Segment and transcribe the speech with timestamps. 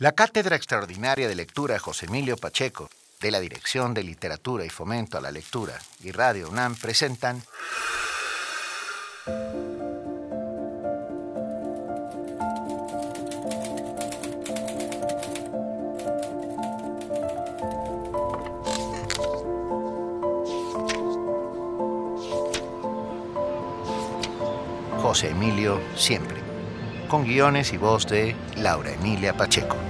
[0.00, 2.88] La Cátedra Extraordinaria de Lectura José Emilio Pacheco,
[3.20, 7.42] de la Dirección de Literatura y Fomento a la Lectura y Radio UNAM presentan
[25.02, 26.40] José Emilio Siempre,
[27.06, 29.89] con guiones y voz de Laura Emilia Pacheco.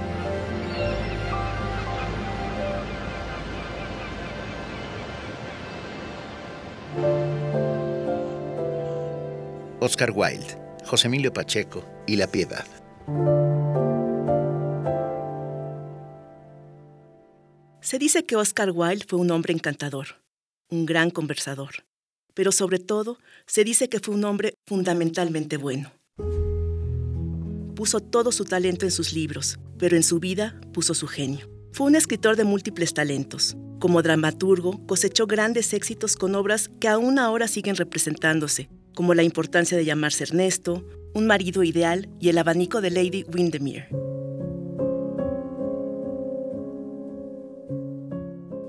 [9.83, 10.45] Oscar Wilde,
[10.85, 12.65] José Emilio Pacheco y La Piedad.
[17.81, 20.21] Se dice que Oscar Wilde fue un hombre encantador,
[20.69, 21.83] un gran conversador,
[22.35, 23.17] pero sobre todo
[23.47, 25.91] se dice que fue un hombre fundamentalmente bueno.
[27.75, 31.49] Puso todo su talento en sus libros, pero en su vida puso su genio.
[31.71, 33.57] Fue un escritor de múltiples talentos.
[33.79, 39.77] Como dramaturgo, cosechó grandes éxitos con obras que aún ahora siguen representándose, como La importancia
[39.77, 43.89] de llamarse Ernesto, Un marido ideal y El abanico de Lady Windermere.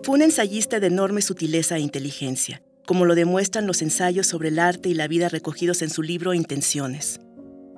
[0.03, 4.59] Fue un ensayista de enorme sutileza e inteligencia, como lo demuestran los ensayos sobre el
[4.59, 7.21] arte y la vida recogidos en su libro Intenciones.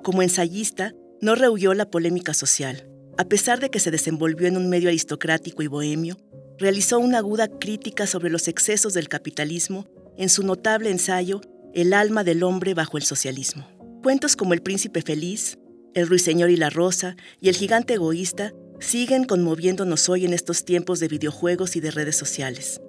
[0.03, 2.89] Como ensayista, no rehuyó la polémica social.
[3.17, 6.17] A pesar de que se desenvolvió en un medio aristocrático y bohemio,
[6.57, 9.87] realizó una aguda crítica sobre los excesos del capitalismo
[10.17, 11.41] en su notable ensayo
[11.75, 13.67] El alma del hombre bajo el socialismo.
[14.01, 15.59] Cuentos como El príncipe feliz,
[15.93, 21.01] El ruiseñor y la rosa y El gigante egoísta siguen conmoviéndonos hoy en estos tiempos
[21.01, 22.79] de videojuegos y de redes sociales.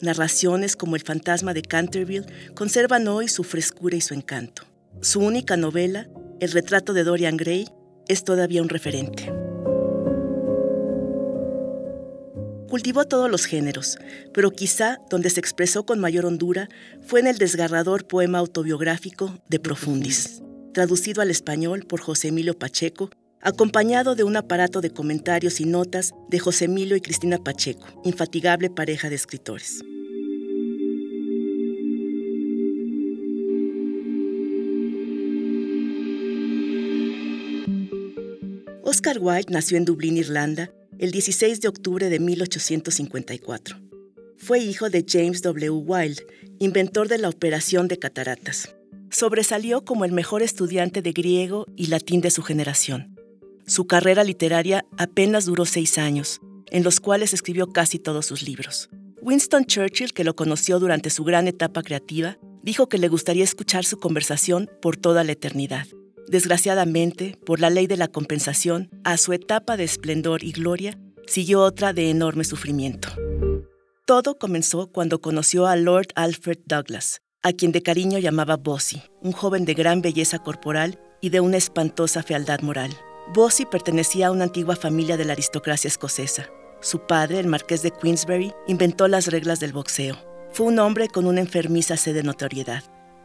[0.00, 4.64] Narraciones como El fantasma de Canterville conservan hoy su frescura y su encanto.
[5.02, 6.08] Su única novela,
[6.40, 7.68] El retrato de Dorian Gray,
[8.08, 9.32] es todavía un referente.
[12.68, 13.96] Cultivó todos los géneros,
[14.34, 16.68] pero quizá donde se expresó con mayor hondura
[17.06, 20.42] fue en el desgarrador poema autobiográfico de Profundis,
[20.74, 23.10] traducido al español por José Emilio Pacheco,
[23.40, 28.68] acompañado de un aparato de comentarios y notas de José Emilio y Cristina Pacheco, infatigable
[28.68, 29.82] pareja de escritores.
[38.82, 43.78] Oscar Wilde nació en Dublín, Irlanda, el 16 de octubre de 1854.
[44.38, 45.70] Fue hijo de James W.
[45.70, 46.26] Wilde,
[46.58, 48.74] inventor de la operación de cataratas.
[49.10, 53.16] Sobresalió como el mejor estudiante de griego y latín de su generación.
[53.66, 56.40] Su carrera literaria apenas duró seis años,
[56.70, 58.88] en los cuales escribió casi todos sus libros.
[59.22, 63.84] Winston Churchill, que lo conoció durante su gran etapa creativa, dijo que le gustaría escuchar
[63.84, 65.86] su conversación por toda la eternidad.
[66.28, 71.62] Desgraciadamente, por la ley de la compensación, a su etapa de esplendor y gloria siguió
[71.62, 73.08] otra de enorme sufrimiento.
[74.06, 79.32] Todo comenzó cuando conoció a Lord Alfred Douglas, a quien de cariño llamaba Bossy, un
[79.32, 82.90] joven de gran belleza corporal y de una espantosa fealdad moral.
[83.32, 86.48] Bossy pertenecía a una antigua familia de la aristocracia escocesa.
[86.80, 90.16] Su padre, el marqués de Queensberry, inventó las reglas del boxeo.
[90.52, 92.84] Fue un hombre con una enfermiza sed de notoriedad.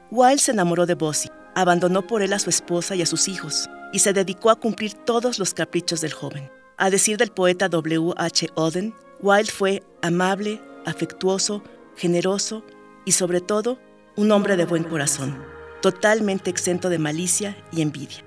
[0.09, 3.69] Wilde se enamoró de Bossy, abandonó por él a su esposa y a sus hijos,
[3.93, 6.49] y se dedicó a cumplir todos los caprichos del joven.
[6.77, 8.13] A decir del poeta W.
[8.17, 8.49] H.
[8.55, 11.63] Auden, Wilde fue amable, afectuoso,
[11.95, 12.63] generoso
[13.05, 13.79] y sobre todo
[14.15, 15.43] un hombre de buen corazón,
[15.81, 18.23] totalmente exento de malicia y envidia.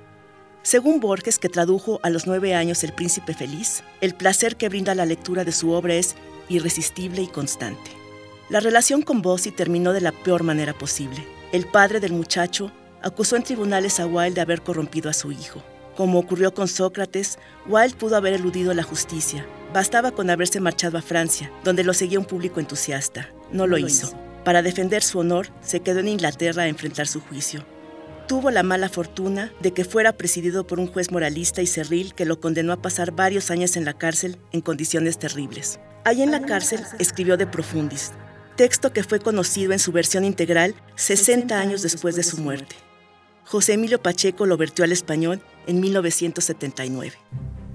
[0.62, 4.94] Según Borges, que tradujo a los nueve años El Príncipe Feliz, el placer que brinda
[4.94, 6.14] la lectura de su obra es
[6.48, 7.90] irresistible y constante.
[8.48, 11.26] La relación con Bossy terminó de la peor manera posible.
[11.52, 12.72] El padre del muchacho
[13.04, 15.62] acusó en tribunales a Wilde de haber corrompido a su hijo.
[15.96, 17.38] Como ocurrió con Sócrates,
[17.68, 19.46] Wilde pudo haber eludido la justicia.
[19.72, 23.28] Bastaba con haberse marchado a Francia, donde lo seguía un público entusiasta.
[23.52, 24.12] No lo hizo.
[24.44, 27.64] Para defender su honor, se quedó en Inglaterra a enfrentar su juicio.
[28.26, 32.24] Tuvo la mala fortuna de que fuera presidido por un juez moralista y cerril que
[32.24, 35.78] lo condenó a pasar varios años en la cárcel en condiciones terribles.
[36.04, 38.12] Allí en la cárcel escribió De Profundis,
[38.56, 42.76] texto que fue conocido en su versión integral 60 años después de su muerte.
[43.46, 47.12] José Emilio Pacheco lo vertió al español en 1979.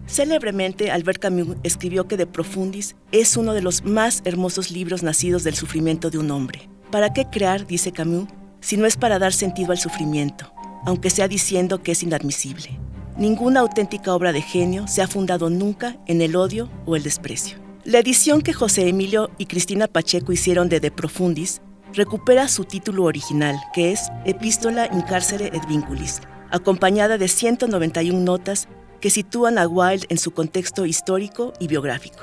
[0.08, 5.44] Célebremente, Albert Camus escribió que De Profundis es uno de los más hermosos libros nacidos
[5.44, 6.68] del sufrimiento de un hombre.
[6.90, 8.28] ¿Para qué crear, dice Camus,
[8.62, 10.52] si no es para dar sentido al sufrimiento,
[10.86, 12.80] aunque sea diciendo que es inadmisible?
[13.16, 17.58] Ninguna auténtica obra de genio se ha fundado nunca en el odio o el desprecio.
[17.84, 21.62] La edición que José Emilio y Cristina Pacheco hicieron de De Profundis
[21.94, 26.22] recupera su título original, que es Epístola in carcere et vinculis,
[26.52, 28.68] acompañada de 191 notas
[29.02, 32.20] que sitúan a Wilde en su contexto histórico y biográfico.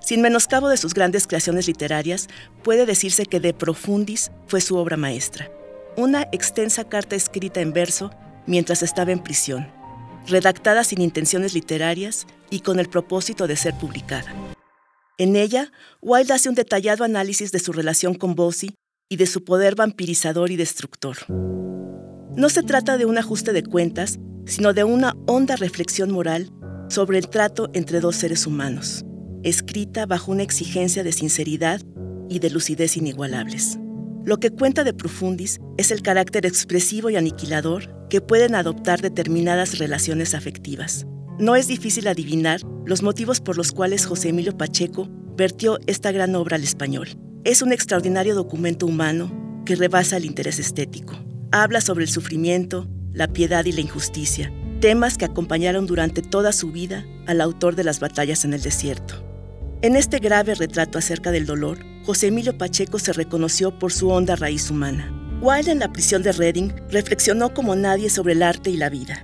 [0.00, 2.28] Sin menoscabo de sus grandes creaciones literarias,
[2.62, 5.50] puede decirse que De Profundis fue su obra maestra,
[5.96, 8.10] una extensa carta escrita en verso
[8.46, 9.66] mientras estaba en prisión,
[10.26, 14.34] redactada sin intenciones literarias y con el propósito de ser publicada.
[15.16, 15.70] En ella,
[16.02, 18.74] Wilde hace un detallado análisis de su relación con Bossy
[19.16, 21.16] de su poder vampirizador y destructor.
[22.36, 26.50] No se trata de un ajuste de cuentas, sino de una honda reflexión moral
[26.88, 29.04] sobre el trato entre dos seres humanos,
[29.42, 31.80] escrita bajo una exigencia de sinceridad
[32.28, 33.78] y de lucidez inigualables.
[34.24, 39.78] Lo que cuenta de Profundis es el carácter expresivo y aniquilador que pueden adoptar determinadas
[39.78, 41.06] relaciones afectivas.
[41.38, 46.34] No es difícil adivinar los motivos por los cuales José Emilio Pacheco vertió esta gran
[46.36, 47.08] obra al español.
[47.44, 51.14] Es un extraordinario documento humano que rebasa el interés estético.
[51.52, 54.50] Habla sobre el sufrimiento, la piedad y la injusticia,
[54.80, 59.22] temas que acompañaron durante toda su vida al autor de las batallas en el desierto.
[59.82, 64.36] En este grave retrato acerca del dolor, José Emilio Pacheco se reconoció por su honda
[64.36, 65.12] raíz humana.
[65.42, 69.22] Wilde en la prisión de Reading reflexionó como nadie sobre el arte y la vida.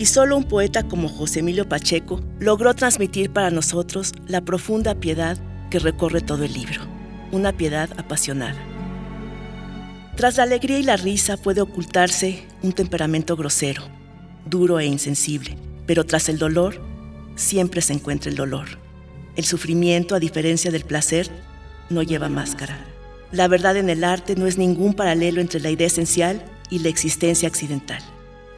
[0.00, 5.38] Y solo un poeta como José Emilio Pacheco logró transmitir para nosotros la profunda piedad
[5.70, 6.82] que recorre todo el libro,
[7.32, 8.60] una piedad apasionada.
[10.14, 13.82] Tras la alegría y la risa puede ocultarse un temperamento grosero,
[14.44, 15.56] duro e insensible,
[15.86, 16.80] pero tras el dolor
[17.34, 18.78] siempre se encuentra el dolor.
[19.34, 21.30] El sufrimiento, a diferencia del placer,
[21.88, 22.78] no lleva máscara.
[23.32, 26.90] La verdad en el arte no es ningún paralelo entre la idea esencial y la
[26.90, 28.02] existencia accidental.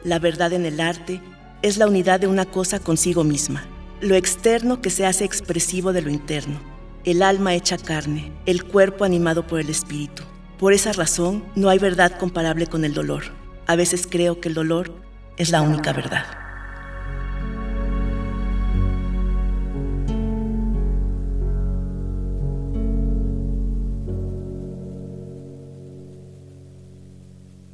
[0.03, 1.21] La verdad en el arte
[1.61, 3.63] es la unidad de una cosa consigo misma,
[4.01, 6.59] lo externo que se hace expresivo de lo interno,
[7.05, 10.23] el alma hecha carne, el cuerpo animado por el espíritu.
[10.57, 13.25] Por esa razón, no hay verdad comparable con el dolor.
[13.67, 14.91] A veces creo que el dolor
[15.37, 16.25] es la única verdad.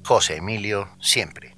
[0.04, 1.56] José Emilio siempre.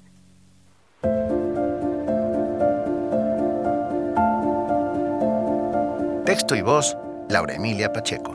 [6.24, 6.96] Texto y voz,
[7.34, 8.32] Laura Emilia Pacheco.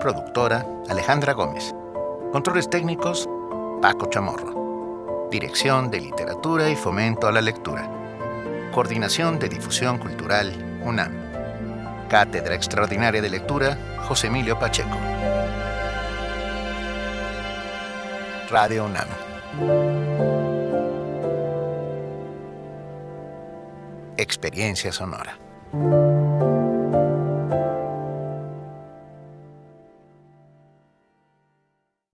[0.00, 1.72] Productora, Alejandra Gómez.
[2.32, 3.28] Controles técnicos,
[3.80, 5.28] Paco Chamorro.
[5.30, 7.88] Dirección de Literatura y Fomento a la Lectura.
[8.72, 10.52] Coordinación de Difusión Cultural,
[10.82, 11.12] UNAM.
[12.08, 13.78] Cátedra Extraordinaria de Lectura,
[14.08, 14.98] José Emilio Pacheco.
[18.50, 19.06] Radio UNAM.
[24.16, 25.38] Experiencia sonora.